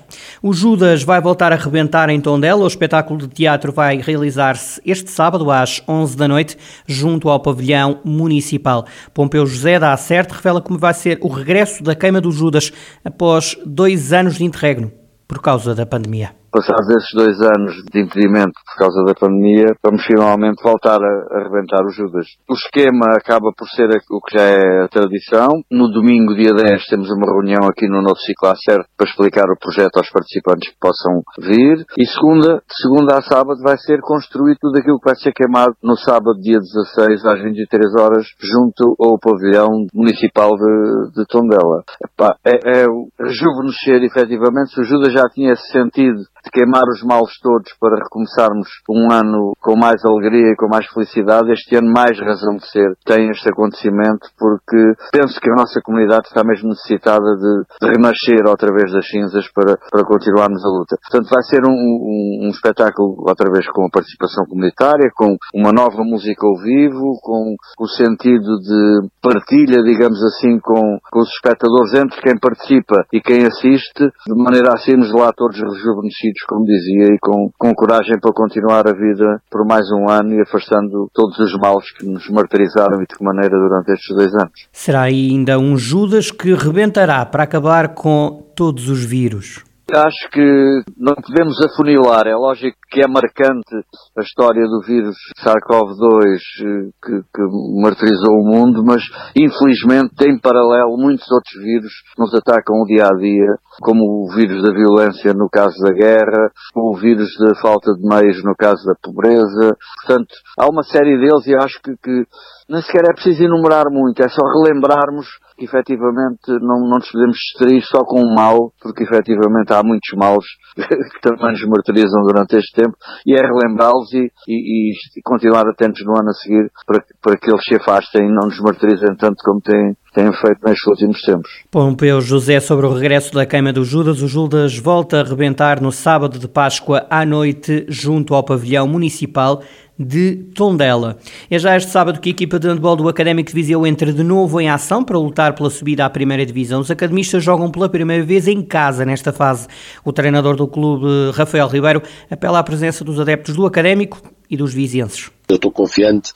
O 0.41 0.51
Judas 0.51 1.03
vai 1.03 1.21
voltar 1.21 1.53
a 1.53 1.55
rebentar 1.55 2.09
em 2.09 2.19
Tondela. 2.19 2.63
O 2.63 2.67
espetáculo 2.67 3.19
de 3.19 3.27
teatro 3.27 3.71
vai 3.71 4.01
realizar-se 4.01 4.81
este 4.83 5.11
sábado 5.11 5.51
às 5.51 5.79
11 5.87 6.17
da 6.17 6.27
noite, 6.27 6.57
junto 6.87 7.29
ao 7.29 7.39
pavilhão 7.39 7.99
municipal. 8.03 8.87
Pompeu 9.13 9.45
José 9.45 9.77
da 9.77 9.93
Acerte 9.93 10.33
revela 10.33 10.59
como 10.59 10.79
vai 10.79 10.95
ser 10.95 11.19
o 11.21 11.27
regresso 11.27 11.83
da 11.83 11.93
queima 11.93 12.19
do 12.19 12.31
Judas 12.31 12.73
após 13.03 13.55
dois 13.63 14.11
anos 14.11 14.37
de 14.37 14.43
interregno 14.43 14.91
por 15.27 15.39
causa 15.39 15.75
da 15.75 15.85
pandemia 15.85 16.31
passados 16.55 16.87
esses 16.87 17.11
dois 17.13 17.35
anos 17.41 17.83
de 17.91 17.99
impedimento 17.99 18.55
por 18.63 18.79
causa 18.79 19.03
da 19.03 19.13
pandemia, 19.13 19.75
vamos 19.83 20.05
finalmente 20.07 20.63
voltar 20.63 21.03
a, 21.03 21.13
arrebentar 21.35 21.83
o 21.83 21.91
Judas. 21.91 22.27
O 22.47 22.53
esquema 22.53 23.11
acaba 23.19 23.51
por 23.57 23.67
ser 23.67 23.89
o 24.09 24.21
que 24.21 24.37
já 24.37 24.45
é 24.45 24.85
a 24.85 24.87
tradição. 24.87 25.49
No 25.69 25.91
domingo, 25.91 26.33
dia 26.33 26.55
10, 26.55 26.87
temos 26.87 27.11
uma 27.11 27.27
reunião 27.27 27.67
aqui 27.67 27.89
no 27.89 28.01
novo 28.01 28.15
ciclo 28.23 28.55
certo 28.55 28.87
para 28.95 29.09
explicar 29.09 29.51
o 29.51 29.59
projeto 29.59 29.97
aos 29.97 30.09
participantes 30.09 30.69
que 30.71 30.79
possam 30.79 31.19
vir. 31.43 31.83
E 31.99 32.05
segunda, 32.05 32.63
de 32.63 32.75
segunda 32.79 33.17
a 33.17 33.21
sábado, 33.21 33.59
vai 33.61 33.77
ser 33.77 33.99
construir 33.99 34.55
tudo 34.55 34.79
aquilo 34.79 34.99
que 34.99 35.09
vai 35.11 35.19
ser 35.19 35.33
queimado 35.33 35.75
no 35.83 35.97
sábado, 35.97 36.39
dia 36.39 36.59
16, 36.59 37.25
às 37.25 37.41
23 37.43 37.99
horas, 37.99 38.25
junto 38.39 38.95
ao 39.03 39.19
pavilhão 39.19 39.87
municipal 39.93 40.55
de, 40.55 41.19
de 41.19 41.25
Tondela. 41.27 41.83
Epá, 41.99 42.37
é, 42.45 42.55
é 42.55 42.85
rejuvenescer, 43.19 44.03
efetivamente, 44.03 44.71
se 44.71 44.79
o 44.79 44.85
Judas 44.85 45.11
já 45.11 45.27
tinha 45.33 45.51
esse 45.51 45.67
sentido 45.71 46.23
de 46.45 46.51
queimar 46.51 46.85
os 46.87 47.01
males 47.03 47.33
todos 47.41 47.73
para 47.79 47.97
recomeçarmos 47.97 48.69
um 48.89 49.11
ano 49.11 49.53
com 49.59 49.75
mais 49.75 50.05
alegria 50.05 50.53
e 50.53 50.55
com 50.55 50.69
mais 50.69 50.85
felicidade, 50.93 51.51
este 51.51 51.75
ano 51.75 51.91
mais 51.91 52.17
razão 52.19 52.55
de 52.57 52.69
ser 52.69 52.93
tem 53.05 53.29
este 53.29 53.49
acontecimento, 53.49 54.29
porque 54.37 54.93
penso 55.11 55.39
que 55.41 55.49
a 55.49 55.55
nossa 55.55 55.81
comunidade 55.81 56.27
está 56.27 56.43
mesmo 56.43 56.69
necessitada 56.69 57.35
de, 57.35 57.53
de 57.81 57.87
renascer 57.89 58.45
outra 58.47 58.69
vez 58.73 58.91
das 58.91 59.07
cinzas 59.07 59.45
para, 59.51 59.77
para 59.89 60.05
continuarmos 60.05 60.63
a 60.63 60.69
luta. 60.69 60.97
Portanto, 61.01 61.29
vai 61.33 61.43
ser 61.43 61.61
um, 61.65 61.73
um, 61.73 62.47
um 62.47 62.49
espetáculo 62.49 63.25
outra 63.27 63.51
vez 63.51 63.65
com 63.71 63.85
a 63.85 63.89
participação 63.89 64.45
comunitária, 64.45 65.09
com 65.15 65.35
uma 65.53 65.71
nova 65.71 66.03
música 66.03 66.45
ao 66.45 66.57
vivo, 66.61 67.17
com 67.21 67.55
o 67.79 67.87
sentido 67.87 68.59
de 68.61 69.09
partilha, 69.21 69.81
digamos 69.83 70.21
assim, 70.23 70.59
com, 70.59 70.99
com 71.11 71.19
os 71.19 71.29
espectadores 71.29 71.93
entre 71.93 72.21
quem 72.21 72.37
participa 72.37 73.05
e 73.11 73.21
quem 73.21 73.45
assiste, 73.45 74.03
de 74.27 74.35
maneira 74.35 74.73
a 74.73 74.77
sermos 74.77 75.11
lá 75.13 75.31
todos 75.33 75.57
rejuvenescidos, 75.57 76.34
como 76.47 76.65
dizia, 76.65 77.13
e 77.13 77.17
com, 77.19 77.49
com 77.57 77.73
coragem 77.73 78.19
para 78.19 78.33
continuar 78.33 78.87
a 78.87 78.93
vida 78.93 79.41
por 79.49 79.65
mais 79.65 79.85
um 79.91 80.09
ano 80.09 80.33
e 80.33 80.41
afastando 80.41 81.09
todos 81.13 81.37
os 81.39 81.57
males 81.59 81.91
que 81.91 82.05
nos 82.05 82.27
martirizaram 82.29 83.01
e 83.01 83.07
de 83.07 83.15
que 83.15 83.23
maneira 83.23 83.57
durante 83.57 83.91
estes 83.91 84.15
dois 84.15 84.33
anos. 84.33 84.67
Será 84.71 85.01
ainda 85.01 85.59
um 85.59 85.77
Judas 85.77 86.31
que 86.31 86.53
rebentará 86.53 87.25
para 87.25 87.43
acabar 87.43 87.89
com 87.89 88.43
todos 88.55 88.89
os 88.89 89.03
vírus. 89.03 89.63
Acho 89.93 90.29
que 90.31 90.83
não 90.97 91.13
podemos 91.13 91.57
afunilar. 91.63 92.25
É 92.25 92.35
lógico 92.35 92.75
que 92.89 93.01
é 93.01 93.07
marcante 93.07 93.75
a 94.17 94.21
história 94.21 94.63
do 94.63 94.81
vírus 94.81 95.15
SARS-CoV-2 95.43 96.39
eh, 96.63 96.89
que, 97.03 97.21
que 97.21 97.81
martirizou 97.81 98.33
o 98.33 98.47
mundo, 98.49 98.83
mas 98.83 99.03
infelizmente 99.35 100.15
em 100.27 100.39
paralelo 100.39 100.97
muitos 100.97 101.29
outros 101.29 101.53
vírus 101.63 101.91
nos 102.17 102.33
atacam 102.33 102.81
o 102.81 102.85
dia 102.85 103.05
a 103.05 103.15
dia, 103.15 103.57
como 103.79 104.25
o 104.25 104.33
vírus 104.33 104.63
da 104.63 104.73
violência 104.73 105.33
no 105.33 105.47
caso 105.49 105.77
da 105.83 105.93
guerra, 105.93 106.49
o 106.75 106.97
vírus 106.97 107.29
da 107.37 107.53
falta 107.61 107.93
de 107.93 108.01
meios 108.01 108.43
no 108.43 108.55
caso 108.55 108.83
da 108.85 108.95
pobreza. 109.03 109.77
Portanto, 110.01 110.33
há 110.59 110.67
uma 110.67 110.81
série 110.81 111.19
deles 111.19 111.45
e 111.45 111.55
acho 111.55 111.79
que, 111.83 111.95
que 111.97 112.25
nem 112.67 112.81
sequer 112.81 113.03
é 113.09 113.13
preciso 113.13 113.43
enumerar 113.43 113.85
muito, 113.91 114.19
é 114.21 114.27
só 114.27 114.41
relembrarmos 114.41 115.27
que 115.57 115.65
efetivamente 115.65 116.49
não, 116.61 116.81
não 116.81 116.97
nos 116.99 117.09
podemos 117.11 117.37
distrair 117.37 117.81
só 117.83 118.03
com 118.03 118.19
o 118.19 118.35
mal, 118.35 118.73
porque 118.81 119.03
efetivamente 119.03 119.71
há 119.71 119.81
muitos 119.83 120.11
maus 120.17 120.45
que 120.75 121.21
também 121.21 121.51
nos 121.51 121.65
martirizam 121.67 122.21
durante 122.23 122.57
este 122.57 122.73
tempo, 122.73 122.97
e 123.25 123.33
é 123.33 123.41
relembrá-los 123.41 124.11
e, 124.13 124.29
e, 124.47 124.91
e, 124.91 125.21
continuar 125.23 125.67
atentos 125.67 126.03
no 126.05 126.11
ano 126.19 126.29
a 126.29 126.33
seguir 126.33 126.69
para, 126.85 127.03
para 127.21 127.37
que 127.37 127.49
eles 127.49 127.63
se 127.63 127.75
afastem 127.75 128.27
e 128.27 128.33
não 128.33 128.47
nos 128.47 128.59
martirizem 128.59 129.15
tanto 129.15 129.37
como 129.45 129.61
têm, 129.61 129.95
têm 130.13 130.31
feito 130.33 130.59
nestes 130.65 130.87
últimos 130.87 131.21
tempos. 131.21 131.49
Pompeu 131.71 132.19
José 132.19 132.59
sobre 132.59 132.85
o 132.85 132.93
regresso 132.93 133.33
da 133.33 133.45
queima 133.45 133.71
do 133.71 133.85
Judas. 133.85 134.21
O 134.21 134.27
Judas 134.27 134.77
volta 134.77 135.21
a 135.21 135.23
rebentar 135.23 135.81
no 135.81 135.91
sábado 135.91 136.37
de 136.37 136.47
Páscoa 136.47 137.05
à 137.09 137.25
noite 137.25 137.85
junto 137.87 138.33
ao 138.33 138.43
pavilhão 138.43 138.87
municipal 138.87 139.61
de 139.97 140.35
Tondela. 140.53 141.17
É 141.49 141.57
já 141.57 141.75
este 141.75 141.89
sábado 141.89 142.19
que 142.19 142.29
a 142.29 142.31
equipa 142.31 142.59
de 142.59 142.67
handball 142.67 142.95
do 142.95 143.07
Académico 143.07 143.49
de 143.49 143.55
Viseu 143.55 143.87
entra 143.87 144.11
de 144.11 144.23
novo 144.23 144.59
em 144.59 144.69
ação 144.69 145.03
para 145.03 145.17
lutar 145.17 145.55
pela 145.55 145.69
subida 145.69 146.05
à 146.05 146.09
primeira 146.09 146.45
divisão. 146.45 146.81
Os 146.81 146.91
academistas 146.91 147.43
jogam 147.43 147.71
pela 147.71 147.87
primeira 147.87 148.23
vez 148.23 148.47
em 148.47 148.61
casa 148.61 149.05
nesta 149.05 149.31
fase. 149.31 149.67
O 150.03 150.11
treinador 150.11 150.55
do 150.55 150.67
clube, 150.67 151.31
Rafael 151.33 151.67
Ribeiro, 151.67 152.01
apela 152.29 152.59
à 152.59 152.63
presença 152.63 153.03
dos 153.03 153.19
adeptos 153.19 153.55
do 153.55 153.65
Académico 153.65 154.21
e 154.49 154.57
dos 154.57 154.73
vizienses. 154.73 155.31
Eu 155.47 155.57
estou 155.57 155.71
confiante, 155.71 156.33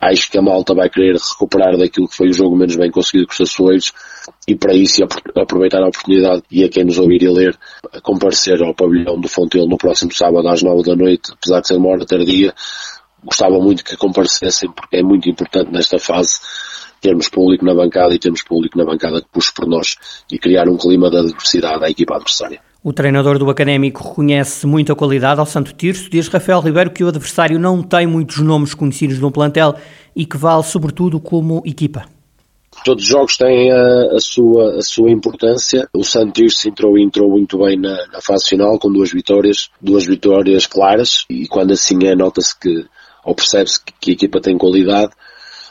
acho 0.00 0.30
que 0.30 0.38
a 0.38 0.42
malta 0.42 0.74
vai 0.74 0.88
querer 0.88 1.16
recuperar 1.16 1.76
daquilo 1.76 2.08
que 2.08 2.16
foi 2.16 2.28
o 2.28 2.32
jogo 2.32 2.56
menos 2.56 2.74
bem 2.74 2.90
conseguido 2.90 3.26
com 3.26 3.34
os 3.34 3.40
Açores 3.40 3.92
e 4.48 4.54
para 4.54 4.74
isso 4.74 5.02
aproveitar 5.34 5.82
a 5.82 5.88
oportunidade 5.88 6.42
e 6.50 6.64
a 6.64 6.68
quem 6.68 6.84
nos 6.84 6.98
ouvir 6.98 7.22
e 7.22 7.28
ler, 7.28 7.56
comparecer 8.02 8.62
ao 8.62 8.74
pavilhão 8.74 9.20
do 9.20 9.28
Fontelo 9.28 9.68
no 9.68 9.76
próximo 9.76 10.12
sábado 10.12 10.48
às 10.48 10.62
nove 10.62 10.84
da 10.84 10.96
noite, 10.96 11.32
apesar 11.32 11.60
de 11.60 11.68
ser 11.68 11.76
uma 11.76 11.90
hora 11.90 12.06
tardia, 12.06 12.54
gostava 13.26 13.58
muito 13.58 13.84
que 13.84 13.96
comparecessem 13.96 14.70
porque 14.70 14.96
é 14.96 15.02
muito 15.02 15.28
importante 15.28 15.70
nesta 15.72 15.98
fase 15.98 16.38
termos 17.00 17.28
público 17.28 17.64
na 17.64 17.74
bancada 17.74 18.14
e 18.14 18.18
termos 18.18 18.42
público 18.42 18.78
na 18.78 18.84
bancada 18.84 19.20
que 19.20 19.28
puxe 19.30 19.52
por 19.52 19.66
nós 19.66 19.96
e 20.30 20.38
criar 20.38 20.68
um 20.68 20.76
clima 20.76 21.10
de 21.10 21.18
adversidade 21.18 21.84
à 21.84 21.90
equipa 21.90 22.14
adversária. 22.14 22.60
O 22.82 22.92
treinador 22.92 23.38
do 23.38 23.50
Académico 23.50 24.02
reconhece 24.08 24.66
muita 24.66 24.94
qualidade 24.94 25.40
ao 25.40 25.46
Santo 25.46 25.72
Tirso. 25.72 26.08
Diz 26.08 26.28
Rafael 26.28 26.60
Ribeiro 26.60 26.90
que 26.90 27.02
o 27.02 27.08
adversário 27.08 27.58
não 27.58 27.82
tem 27.82 28.06
muitos 28.06 28.38
nomes 28.38 28.74
conhecidos 28.74 29.18
no 29.18 29.30
plantel 29.30 29.74
e 30.14 30.24
que 30.24 30.36
vale 30.36 30.62
sobretudo 30.62 31.18
como 31.18 31.62
equipa. 31.66 32.04
Todos 32.84 33.02
os 33.02 33.08
jogos 33.08 33.36
têm 33.36 33.72
a, 33.72 34.14
a 34.14 34.20
sua, 34.20 34.76
a 34.76 34.82
sua 34.82 35.10
importância. 35.10 35.88
O 35.92 36.04
Santo 36.04 36.32
Tirso 36.32 36.68
entrou, 36.68 36.96
entrou 36.96 37.28
muito 37.28 37.58
bem 37.58 37.76
na, 37.76 38.06
na 38.12 38.20
fase 38.20 38.46
final 38.46 38.78
com 38.78 38.92
duas 38.92 39.10
vitórias, 39.10 39.68
duas 39.80 40.06
vitórias 40.06 40.66
claras 40.66 41.24
e 41.28 41.48
quando 41.48 41.72
assim 41.72 41.98
é 42.04 42.14
nota-se 42.14 42.56
que 42.58 42.86
ou 43.26 43.34
percebe-se 43.34 43.84
que, 43.84 43.92
que 44.00 44.10
a 44.12 44.14
equipa 44.14 44.40
tem 44.40 44.56
qualidade. 44.56 45.10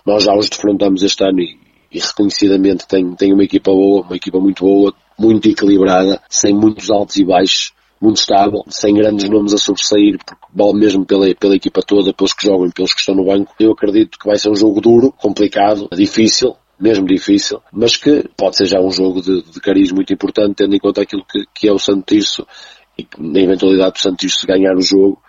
Nós 0.06 0.24
já 0.24 0.36
os 0.36 0.50
defrontamos 0.50 1.02
este 1.02 1.24
ano 1.24 1.40
e, 1.40 1.58
e 1.92 2.00
reconhecidamente 2.00 2.86
tem, 2.86 3.16
tem 3.16 3.34
uma 3.34 3.46
equipa 3.46 3.72
boa, 3.72 4.02
uma 4.02 4.16
equipa 4.16 4.40
muito 4.40 4.66
boa, 4.66 4.94
muito 5.18 5.48
equilibrada, 5.48 6.22
sem 6.30 6.54
muitos 6.54 6.92
altos 6.92 7.16
e 7.16 7.24
baixos, 7.24 7.72
muito 8.00 8.18
estável, 8.18 8.64
sem 8.68 8.94
grandes 8.94 9.30
nomes 9.30 9.54
a 9.54 9.58
sobressair, 9.58 10.18
porque 10.18 10.36
vale 10.54 10.74
mesmo 10.74 11.06
pela, 11.06 11.34
pela 11.34 11.56
equipa 11.56 11.82
toda, 11.82 12.14
pelos 12.14 12.34
que 12.34 12.46
jogam 12.46 12.70
pelos 12.70 12.94
que 12.94 13.00
estão 13.00 13.16
no 13.16 13.26
banco. 13.26 13.56
Eu 13.58 13.72
acredito 13.72 14.20
que 14.20 14.28
vai 14.28 14.38
ser 14.38 14.50
um 14.50 14.56
jogo 14.56 14.82
duro, 14.82 15.14
complicado, 15.14 15.88
difícil, 15.94 16.56
mesmo 16.78 17.08
difícil, 17.08 17.62
mas 17.72 17.96
que 17.96 18.30
pode 18.36 18.58
ser 18.58 18.66
já 18.66 18.82
um 18.82 18.92
jogo 18.92 19.22
de, 19.22 19.42
de 19.44 19.62
cariz 19.62 19.94
muito 19.94 20.14
importante, 20.14 20.56
tendo 20.58 20.76
em 20.76 20.80
conta 20.80 21.02
aquilo 21.02 21.24
que, 21.24 21.46
que 21.56 21.70
é 21.70 21.72
o 21.72 21.80
Santirso 21.80 22.46
e 22.98 23.04
que, 23.06 23.22
na 23.22 23.40
eventualidade 23.40 23.94
do 23.94 24.00
Santirso 24.00 24.46
ganhar 24.46 24.76
o 24.76 24.82
jogo, 24.82 25.22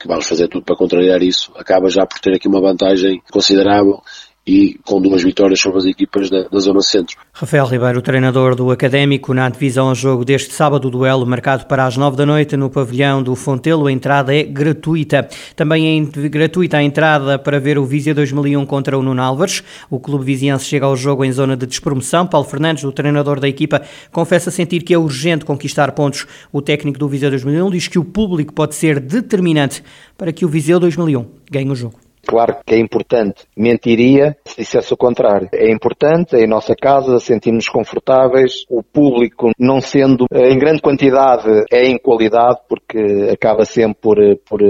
que 0.00 0.08
vamos 0.08 0.26
fazer 0.26 0.48
tudo 0.48 0.64
para 0.64 0.76
contrariar 0.76 1.22
isso, 1.22 1.52
acaba 1.54 1.90
já 1.90 2.06
por 2.06 2.18
ter 2.18 2.34
aqui 2.34 2.48
uma 2.48 2.60
vantagem 2.60 3.22
considerável 3.30 4.02
e 4.50 4.74
com 4.84 5.00
duas 5.00 5.22
vitórias 5.22 5.60
sobre 5.60 5.78
as 5.78 5.84
equipas 5.84 6.28
da, 6.28 6.42
da, 6.48 6.58
Zona 6.58 6.80
Centro. 6.80 7.16
Rafael 7.32 7.64
Ribeiro, 7.66 8.02
treinador 8.02 8.56
do 8.56 8.72
Académico, 8.72 9.32
na 9.32 9.48
divisão 9.48 9.88
a 9.88 9.94
jogo 9.94 10.24
deste 10.24 10.52
sábado, 10.52 10.90
duelo 10.90 11.24
marcado 11.24 11.66
para 11.66 11.86
as 11.86 11.96
nove 11.96 12.16
da 12.16 12.26
noite 12.26 12.56
no 12.56 12.68
pavilhão 12.68 13.22
do 13.22 13.36
Fontelo. 13.36 13.86
A 13.86 13.92
entrada 13.92 14.34
é 14.34 14.42
gratuita. 14.42 15.28
Também 15.54 16.04
é 16.04 16.28
gratuita 16.28 16.78
a 16.78 16.82
entrada 16.82 17.38
para 17.38 17.60
ver 17.60 17.78
o 17.78 17.84
Vizia 17.84 18.12
2001 18.12 18.66
contra 18.66 18.98
o 18.98 19.02
Nuno 19.04 19.22
Álvares. 19.22 19.62
O 19.88 20.00
clube 20.00 20.24
viziense 20.24 20.64
chega 20.64 20.84
ao 20.84 20.96
jogo 20.96 21.24
em 21.24 21.30
zona 21.30 21.56
de 21.56 21.64
despromoção. 21.64 22.26
Paulo 22.26 22.48
Fernandes, 22.48 22.82
o 22.82 22.90
treinador 22.90 23.38
da 23.38 23.46
equipa, 23.46 23.80
confessa 24.10 24.50
sentir 24.50 24.82
que 24.82 24.92
é 24.92 24.98
urgente 24.98 25.44
conquistar 25.44 25.92
pontos. 25.92 26.26
O 26.52 26.60
técnico 26.60 26.98
do 26.98 27.08
Viseu 27.08 27.30
2001 27.30 27.70
diz 27.70 27.86
que 27.86 28.00
o 28.00 28.04
público 28.04 28.52
pode 28.52 28.74
ser 28.74 28.98
determinante 28.98 29.80
para 30.18 30.32
que 30.32 30.44
o 30.44 30.48
Viseu 30.48 30.80
2001 30.80 31.24
ganhe 31.48 31.70
o 31.70 31.76
jogo. 31.76 32.09
Claro 32.26 32.56
que 32.64 32.74
é 32.74 32.78
importante. 32.78 33.44
Mentiria 33.56 34.36
se 34.44 34.56
dissesse 34.56 34.92
o 34.92 34.96
contrário. 34.96 35.48
É 35.52 35.70
importante, 35.70 36.36
é 36.36 36.44
em 36.44 36.46
nossa 36.46 36.74
casa, 36.74 37.18
sentimos 37.18 37.68
confortáveis. 37.68 38.64
O 38.68 38.82
público, 38.82 39.50
não 39.58 39.80
sendo 39.80 40.26
em 40.32 40.58
grande 40.58 40.82
quantidade, 40.82 41.64
é 41.72 41.86
em 41.86 41.98
qualidade, 41.98 42.58
porque 42.68 43.28
acaba 43.32 43.64
sempre 43.64 44.00
por, 44.00 44.16
por, 44.46 44.60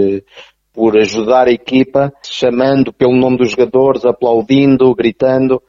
por 0.73 0.99
ajudar 0.99 1.49
a 1.49 1.53
equipa, 1.53 2.13
chamando 2.25 2.93
pelo 2.93 3.17
nome 3.17 3.39
dos 3.39 3.51
jogadores, 3.51 4.05
aplaudindo, 4.05 4.95
gritando 4.95 5.61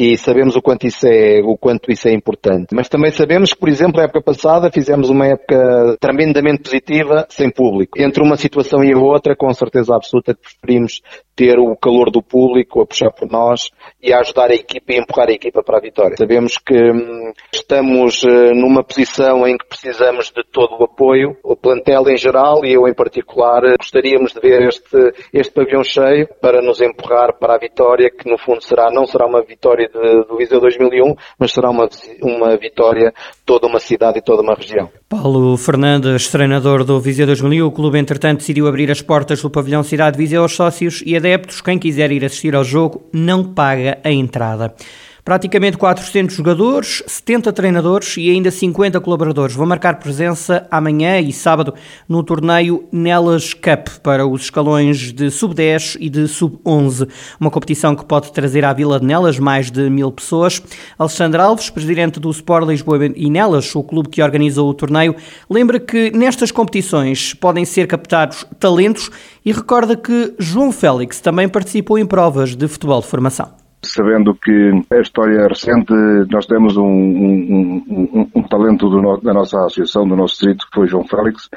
e 0.00 0.16
sabemos 0.16 0.56
o 0.56 0.62
quanto 0.62 0.86
isso 0.86 1.06
é, 1.06 1.42
o 1.44 1.58
quanto 1.58 1.92
isso 1.92 2.08
é 2.08 2.12
importante. 2.14 2.74
Mas 2.74 2.88
também 2.88 3.10
sabemos 3.10 3.52
que, 3.52 3.60
por 3.60 3.68
exemplo, 3.68 4.00
a 4.00 4.04
época 4.04 4.22
passada 4.22 4.70
fizemos 4.72 5.10
uma 5.10 5.26
época 5.26 5.98
tremendamente 6.00 6.62
positiva 6.62 7.26
sem 7.28 7.50
público. 7.50 8.00
Entre 8.00 8.22
uma 8.22 8.36
situação 8.36 8.82
e 8.82 8.94
a 8.94 8.98
outra, 8.98 9.36
com 9.36 9.52
certeza 9.52 9.94
absoluta 9.94 10.34
que 10.34 10.40
preferimos 10.40 11.02
ter 11.40 11.58
o 11.58 11.74
calor 11.74 12.10
do 12.10 12.22
público 12.22 12.82
a 12.82 12.86
puxar 12.86 13.10
por 13.10 13.26
nós 13.30 13.70
e 14.02 14.12
a 14.12 14.20
ajudar 14.20 14.50
a 14.50 14.54
equipa 14.54 14.92
e 14.92 14.98
empurrar 14.98 15.30
a 15.30 15.32
equipa 15.32 15.62
para 15.62 15.78
a 15.78 15.80
vitória. 15.80 16.14
Sabemos 16.18 16.58
que 16.58 16.74
hum, 16.74 17.32
estamos 17.50 18.22
uh, 18.24 18.52
numa 18.54 18.84
posição 18.84 19.46
em 19.46 19.56
que 19.56 19.64
precisamos 19.66 20.26
de 20.26 20.44
todo 20.52 20.76
o 20.78 20.84
apoio, 20.84 21.34
o 21.42 21.56
plantel 21.56 22.10
em 22.10 22.18
geral 22.18 22.62
e 22.62 22.74
eu 22.74 22.86
em 22.86 22.92
particular 22.92 23.64
uh, 23.64 23.76
gostaríamos 23.78 24.34
de 24.34 24.40
ver 24.40 24.68
este, 24.68 25.14
este 25.32 25.54
pavilhão 25.54 25.82
cheio 25.82 26.28
para 26.42 26.60
nos 26.60 26.82
empurrar 26.82 27.32
para 27.38 27.54
a 27.54 27.58
vitória 27.58 28.10
que 28.10 28.30
no 28.30 28.36
fundo 28.36 28.62
será, 28.62 28.90
não 28.92 29.06
será 29.06 29.24
uma 29.24 29.40
vitória 29.40 29.88
de, 29.88 30.26
do 30.28 30.36
Viseu 30.36 30.60
2001, 30.60 31.14
mas 31.38 31.52
será 31.52 31.70
uma, 31.70 31.88
uma 32.22 32.54
vitória 32.58 33.14
toda 33.46 33.66
uma 33.66 33.80
cidade 33.80 34.18
e 34.18 34.22
toda 34.22 34.42
uma 34.42 34.54
região. 34.54 34.90
Paulo 35.08 35.56
Fernandes, 35.56 36.28
treinador 36.28 36.84
do 36.84 37.00
Viseu 37.00 37.26
2001, 37.26 37.66
o 37.66 37.72
clube 37.72 37.98
entretanto 37.98 38.40
decidiu 38.40 38.68
abrir 38.68 38.90
as 38.90 39.00
portas 39.00 39.40
do 39.40 39.48
pavilhão 39.48 39.82
Cidade 39.82 40.18
Viseu 40.18 40.42
aos 40.42 40.52
sócios 40.54 41.02
e 41.06 41.16
adeptos. 41.16 41.29
Quem 41.64 41.78
quiser 41.78 42.10
ir 42.12 42.24
assistir 42.24 42.54
ao 42.54 42.64
jogo 42.64 43.02
não 43.12 43.52
paga 43.54 43.98
a 44.02 44.10
entrada. 44.10 44.74
Praticamente 45.24 45.76
400 45.76 46.34
jogadores, 46.34 47.02
70 47.06 47.52
treinadores 47.52 48.16
e 48.16 48.30
ainda 48.30 48.50
50 48.50 49.00
colaboradores 49.00 49.54
vão 49.54 49.66
marcar 49.66 49.98
presença 49.98 50.66
amanhã 50.70 51.20
e 51.20 51.32
sábado 51.32 51.74
no 52.08 52.22
torneio 52.22 52.84
Nelas 52.90 53.52
Cup 53.52 53.88
para 54.02 54.26
os 54.26 54.42
escalões 54.42 55.12
de 55.12 55.30
sub-10 55.30 55.96
e 56.00 56.08
de 56.08 56.26
sub-11. 56.26 57.08
Uma 57.38 57.50
competição 57.50 57.94
que 57.94 58.04
pode 58.04 58.32
trazer 58.32 58.64
à 58.64 58.72
Vila 58.72 58.98
de 58.98 59.06
Nelas 59.06 59.38
mais 59.38 59.70
de 59.70 59.90
mil 59.90 60.10
pessoas. 60.10 60.62
Alexandre 60.98 61.40
Alves, 61.40 61.68
presidente 61.68 62.18
do 62.18 62.30
Sport 62.30 62.66
Lisboa 62.66 63.06
e 63.14 63.28
Nelas, 63.28 63.74
o 63.74 63.82
clube 63.82 64.08
que 64.08 64.22
organiza 64.22 64.62
o 64.62 64.72
torneio, 64.72 65.14
lembra 65.48 65.78
que 65.78 66.10
nestas 66.10 66.50
competições 66.50 67.34
podem 67.34 67.64
ser 67.64 67.86
captados 67.86 68.46
talentos 68.58 69.10
e 69.44 69.52
recorda 69.52 69.96
que 69.96 70.34
João 70.38 70.72
Félix 70.72 71.20
também 71.20 71.48
participou 71.48 71.98
em 71.98 72.06
provas 72.06 72.56
de 72.56 72.66
futebol 72.66 73.00
de 73.00 73.06
formação 73.06 73.59
sabendo 73.82 74.34
que 74.34 74.70
a 74.90 75.00
história 75.00 75.46
recente, 75.48 75.92
nós 76.30 76.46
temos 76.46 76.76
um, 76.76 76.84
um, 76.84 77.84
um, 77.88 78.30
um 78.34 78.42
talento 78.42 78.88
no, 78.88 79.20
da 79.20 79.32
nossa 79.32 79.58
associação, 79.58 80.06
do 80.06 80.16
nosso 80.16 80.34
distrito, 80.34 80.66
que 80.66 80.74
foi 80.74 80.86
João 80.86 81.06
Félix, 81.06 81.48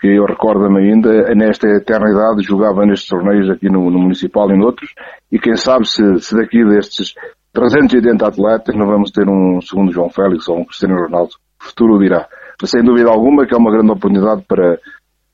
que 0.00 0.08
eu 0.08 0.24
recordo-me 0.24 0.80
ainda, 0.80 1.34
nesta 1.34 1.68
eternidade 1.68 2.42
jogava 2.42 2.84
nestes 2.84 3.08
torneios 3.08 3.50
aqui 3.50 3.68
no, 3.68 3.90
no 3.90 3.98
Municipal 3.98 4.50
e 4.50 4.56
noutros, 4.56 4.90
e 5.30 5.38
quem 5.38 5.56
sabe 5.56 5.86
se, 5.88 6.02
se 6.20 6.36
daqui 6.36 6.64
destes 6.64 7.14
380 7.54 8.26
atletas 8.26 8.74
não 8.74 8.86
vamos 8.86 9.10
ter 9.12 9.28
um 9.28 9.60
segundo 9.60 9.92
João 9.92 10.10
Félix 10.10 10.48
ou 10.48 10.58
um 10.58 10.64
Cristiano 10.64 11.00
Ronaldo. 11.00 11.34
O 11.60 11.64
futuro 11.64 11.98
dirá. 11.98 12.28
Sem 12.64 12.82
dúvida 12.82 13.08
alguma 13.10 13.46
que 13.46 13.54
é 13.54 13.56
uma 13.56 13.70
grande 13.70 13.92
oportunidade 13.92 14.42
para, 14.42 14.78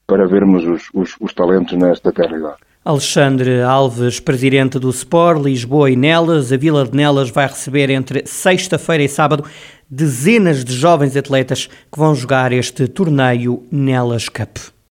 para 0.06 0.26
vermos 0.26 0.66
os, 0.66 0.90
os, 0.92 1.16
os 1.20 1.32
talentos 1.32 1.76
nesta 1.78 2.10
eternidade. 2.10 2.58
Alexandre 2.82 3.60
Alves, 3.60 4.20
presidente 4.20 4.78
do 4.78 4.88
Sport 4.88 5.42
Lisboa 5.42 5.90
e 5.90 5.96
Nelas. 5.96 6.50
A 6.50 6.56
Vila 6.56 6.86
de 6.86 6.96
Nelas 6.96 7.28
vai 7.28 7.46
receber 7.46 7.90
entre 7.90 8.24
sexta-feira 8.24 9.02
e 9.04 9.08
sábado 9.08 9.44
dezenas 9.90 10.64
de 10.64 10.72
jovens 10.72 11.14
atletas 11.14 11.66
que 11.66 11.98
vão 11.98 12.14
jogar 12.14 12.52
este 12.52 12.88
torneio 12.88 13.66
Nelas 13.70 14.30
Cup. 14.30 14.79